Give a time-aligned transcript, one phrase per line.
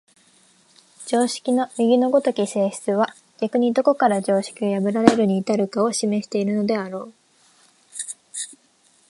[1.05, 7.13] 常識の右の如き性質は逆にどこから常識が破られるに至るかを示しているであろう。